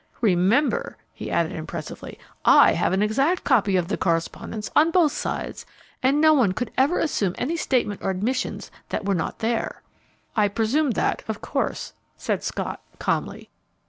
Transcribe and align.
Remember," 0.21 0.97
he 1.13 1.29
added, 1.29 1.51
impressively, 1.51 2.17
"I 2.43 2.73
have 2.73 2.91
an 2.91 3.03
exact 3.03 3.43
copy 3.43 3.75
of 3.77 3.87
the 3.87 3.97
correspondence 3.97 4.71
on 4.75 4.89
both 4.89 5.11
sides, 5.11 5.63
and 6.01 6.19
no 6.19 6.33
one 6.33 6.53
could 6.53 6.71
ever 6.75 6.97
assume 6.97 7.35
any 7.37 7.55
statement 7.55 8.01
or 8.03 8.09
admissions 8.09 8.71
that 8.89 9.05
were 9.05 9.13
not 9.13 9.37
there." 9.37 9.83
"I 10.35 10.47
presumed 10.47 10.93
that, 10.93 11.21
of 11.27 11.39
course," 11.41 11.93
said 12.17 12.43
Scott, 12.43 12.81
calmly. 12.97 13.51